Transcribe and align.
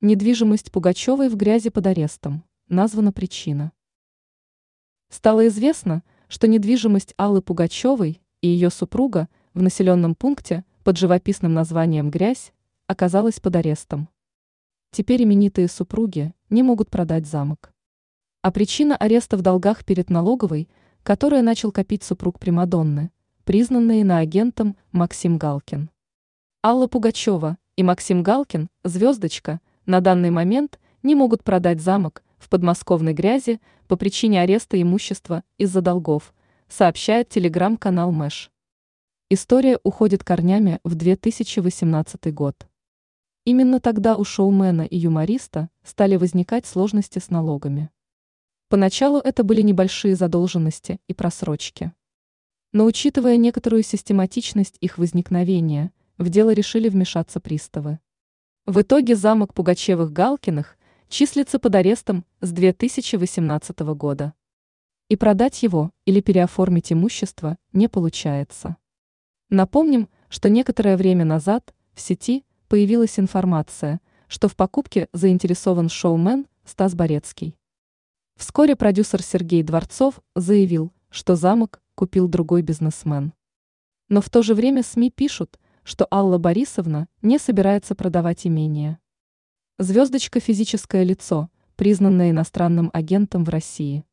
Недвижимость 0.00 0.70
Пугачевой 0.70 1.28
в 1.28 1.34
грязи 1.34 1.70
под 1.70 1.88
арестом. 1.88 2.44
Названа 2.68 3.10
причина. 3.10 3.72
Стало 5.08 5.48
известно, 5.48 6.04
что 6.28 6.46
недвижимость 6.46 7.14
Аллы 7.16 7.42
Пугачевой 7.42 8.22
и 8.40 8.46
ее 8.46 8.70
супруга 8.70 9.28
в 9.54 9.62
населенном 9.62 10.14
пункте 10.14 10.64
под 10.84 10.98
живописным 10.98 11.52
названием 11.52 12.12
«Грязь» 12.12 12.52
оказалась 12.86 13.40
под 13.40 13.56
арестом. 13.56 14.08
Теперь 14.92 15.24
именитые 15.24 15.66
супруги 15.66 16.32
не 16.48 16.62
могут 16.62 16.90
продать 16.90 17.26
замок. 17.26 17.72
А 18.42 18.52
причина 18.52 18.96
ареста 18.96 19.36
в 19.36 19.42
долгах 19.42 19.84
перед 19.84 20.10
налоговой, 20.10 20.68
которая 21.02 21.42
начал 21.42 21.72
копить 21.72 22.04
супруг 22.04 22.38
Примадонны, 22.38 23.10
признанный 23.42 24.02
иноагентом 24.02 24.76
Максим 24.92 25.38
Галкин. 25.38 25.90
Алла 26.64 26.86
Пугачева 26.86 27.58
и 27.74 27.82
Максим 27.82 28.22
Галкин, 28.22 28.68
звездочка, 28.84 29.60
на 29.88 30.02
данный 30.02 30.30
момент 30.30 30.78
не 31.02 31.14
могут 31.14 31.42
продать 31.42 31.80
замок 31.80 32.22
в 32.36 32.50
подмосковной 32.50 33.14
грязи 33.14 33.58
по 33.86 33.96
причине 33.96 34.42
ареста 34.42 34.80
имущества 34.80 35.44
из-за 35.56 35.80
долгов, 35.80 36.34
сообщает 36.68 37.30
телеграм-канал 37.30 38.12
Мэш. 38.12 38.52
История 39.30 39.78
уходит 39.82 40.24
корнями 40.24 40.78
в 40.84 40.94
2018 40.94 42.34
год. 42.34 42.68
Именно 43.46 43.80
тогда 43.80 44.16
у 44.16 44.24
шоумена 44.24 44.82
и 44.82 44.98
юмориста 44.98 45.70
стали 45.82 46.16
возникать 46.16 46.66
сложности 46.66 47.18
с 47.18 47.30
налогами. 47.30 47.88
Поначалу 48.68 49.18
это 49.20 49.42
были 49.42 49.62
небольшие 49.62 50.16
задолженности 50.16 51.00
и 51.08 51.14
просрочки. 51.14 51.94
Но 52.72 52.84
учитывая 52.84 53.38
некоторую 53.38 53.82
систематичность 53.82 54.76
их 54.82 54.98
возникновения, 54.98 55.92
в 56.18 56.28
дело 56.28 56.50
решили 56.50 56.90
вмешаться 56.90 57.40
приставы. 57.40 58.00
В 58.68 58.82
итоге 58.82 59.16
замок 59.16 59.54
Пугачевых-Галкиных 59.54 60.76
числится 61.08 61.58
под 61.58 61.74
арестом 61.74 62.26
с 62.42 62.52
2018 62.52 63.78
года. 63.96 64.34
И 65.08 65.16
продать 65.16 65.62
его 65.62 65.90
или 66.04 66.20
переоформить 66.20 66.92
имущество 66.92 67.56
не 67.72 67.88
получается. 67.88 68.76
Напомним, 69.48 70.10
что 70.28 70.50
некоторое 70.50 70.98
время 70.98 71.24
назад 71.24 71.74
в 71.94 72.00
сети 72.02 72.44
появилась 72.68 73.18
информация, 73.18 74.02
что 74.26 74.48
в 74.48 74.54
покупке 74.54 75.08
заинтересован 75.14 75.88
шоумен 75.88 76.46
Стас 76.66 76.94
Борецкий. 76.94 77.56
Вскоре 78.36 78.76
продюсер 78.76 79.22
Сергей 79.22 79.62
Дворцов 79.62 80.20
заявил, 80.34 80.92
что 81.08 81.36
замок 81.36 81.80
купил 81.94 82.28
другой 82.28 82.60
бизнесмен. 82.60 83.32
Но 84.10 84.20
в 84.20 84.28
то 84.28 84.42
же 84.42 84.52
время 84.52 84.82
СМИ 84.82 85.10
пишут, 85.10 85.58
что 85.88 86.06
Алла 86.10 86.36
Борисовна 86.36 87.08
не 87.22 87.38
собирается 87.38 87.94
продавать 87.94 88.46
имение. 88.46 88.98
Звездочка– 89.78 90.38
физическое 90.40 91.02
лицо, 91.02 91.48
признанное 91.76 92.30
иностранным 92.30 92.90
агентом 92.92 93.42
в 93.42 93.48
России. 93.48 94.04